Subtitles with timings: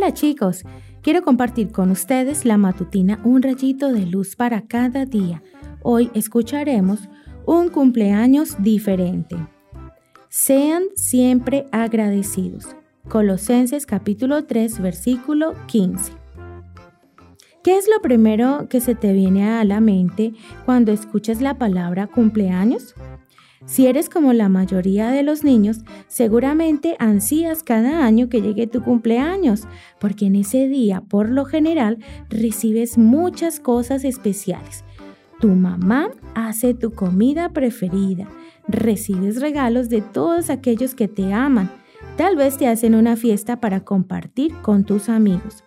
[0.00, 0.62] Hola chicos,
[1.02, 5.42] quiero compartir con ustedes la matutina Un rayito de luz para cada día.
[5.82, 7.08] Hoy escucharemos
[7.46, 9.36] un cumpleaños diferente.
[10.28, 12.76] Sean siempre agradecidos.
[13.08, 16.12] Colosenses capítulo 3 versículo 15.
[17.64, 20.32] ¿Qué es lo primero que se te viene a la mente
[20.64, 22.94] cuando escuchas la palabra cumpleaños?
[23.66, 28.82] Si eres como la mayoría de los niños, seguramente ansías cada año que llegue tu
[28.82, 29.66] cumpleaños,
[29.98, 31.98] porque en ese día, por lo general,
[32.28, 34.84] recibes muchas cosas especiales.
[35.40, 38.28] Tu mamá hace tu comida preferida,
[38.66, 41.70] recibes regalos de todos aquellos que te aman,
[42.16, 45.64] tal vez te hacen una fiesta para compartir con tus amigos.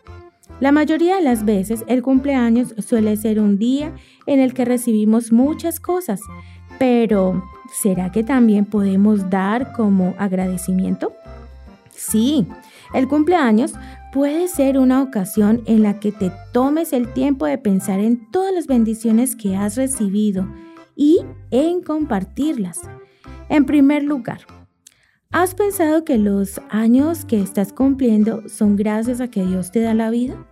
[0.59, 3.95] La mayoría de las veces el cumpleaños suele ser un día
[4.27, 6.21] en el que recibimos muchas cosas,
[6.81, 11.13] pero ¿será que también podemos dar como agradecimiento?
[11.91, 12.47] Sí,
[12.95, 13.73] el cumpleaños
[14.11, 18.51] puede ser una ocasión en la que te tomes el tiempo de pensar en todas
[18.51, 20.47] las bendiciones que has recibido
[20.95, 21.19] y
[21.51, 22.79] en compartirlas.
[23.47, 24.39] En primer lugar,
[25.29, 29.93] ¿has pensado que los años que estás cumpliendo son gracias a que Dios te da
[29.93, 30.47] la vida?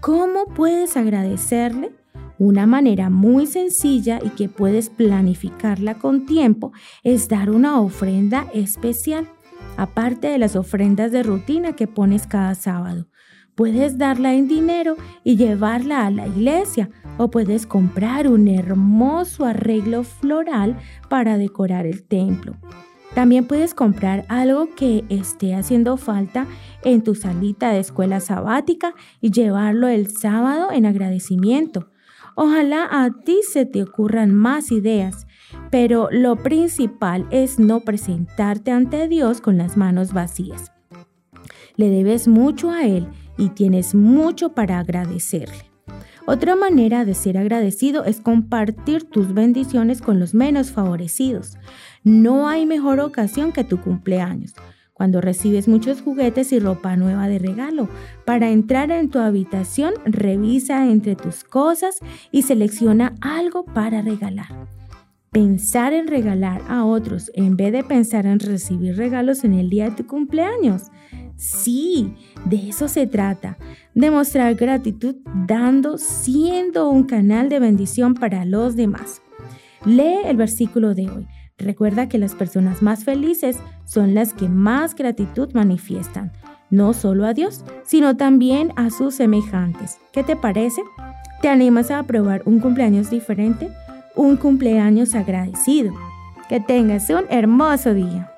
[0.00, 1.92] ¿Cómo puedes agradecerle?
[2.38, 9.28] Una manera muy sencilla y que puedes planificarla con tiempo es dar una ofrenda especial,
[9.78, 13.08] aparte de las ofrendas de rutina que pones cada sábado.
[13.54, 20.04] Puedes darla en dinero y llevarla a la iglesia o puedes comprar un hermoso arreglo
[20.04, 20.76] floral
[21.08, 22.56] para decorar el templo.
[23.14, 26.46] También puedes comprar algo que esté haciendo falta
[26.84, 31.88] en tu salita de escuela sabática y llevarlo el sábado en agradecimiento.
[32.38, 35.26] Ojalá a ti se te ocurran más ideas,
[35.70, 40.70] pero lo principal es no presentarte ante Dios con las manos vacías.
[41.76, 45.70] Le debes mucho a Él y tienes mucho para agradecerle.
[46.26, 51.56] Otra manera de ser agradecido es compartir tus bendiciones con los menos favorecidos.
[52.04, 54.52] No hay mejor ocasión que tu cumpleaños
[54.96, 57.86] cuando recibes muchos juguetes y ropa nueva de regalo.
[58.24, 61.98] Para entrar en tu habitación, revisa entre tus cosas
[62.32, 64.68] y selecciona algo para regalar.
[65.32, 69.90] Pensar en regalar a otros en vez de pensar en recibir regalos en el día
[69.90, 70.84] de tu cumpleaños.
[71.36, 72.14] Sí,
[72.46, 73.58] de eso se trata.
[73.94, 79.20] Demostrar gratitud dando, siendo un canal de bendición para los demás.
[79.84, 81.26] Lee el versículo de hoy.
[81.58, 86.30] Recuerda que las personas más felices son las que más gratitud manifiestan,
[86.68, 89.98] no solo a Dios, sino también a sus semejantes.
[90.12, 90.82] ¿Qué te parece?
[91.40, 93.70] ¿Te animas a probar un cumpleaños diferente?
[94.14, 95.94] Un cumpleaños agradecido.
[96.48, 98.35] Que tengas un hermoso día.